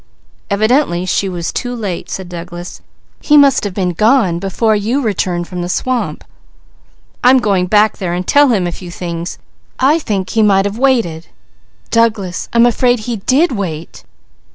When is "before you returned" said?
4.39-5.47